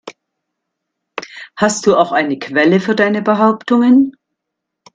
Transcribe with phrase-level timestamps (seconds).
[1.55, 4.15] Hast du auch eine Quelle für deine Behauptungen?